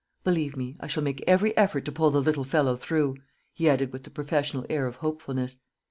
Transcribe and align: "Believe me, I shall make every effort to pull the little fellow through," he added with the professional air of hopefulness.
"Believe 0.23 0.57
me, 0.57 0.77
I 0.79 0.87
shall 0.87 1.03
make 1.03 1.23
every 1.27 1.55
effort 1.55 1.85
to 1.85 1.91
pull 1.91 2.09
the 2.09 2.23
little 2.23 2.43
fellow 2.43 2.75
through," 2.75 3.17
he 3.53 3.69
added 3.69 3.93
with 3.93 4.01
the 4.03 4.09
professional 4.09 4.65
air 4.67 4.87
of 4.87 4.95
hopefulness. 4.95 5.57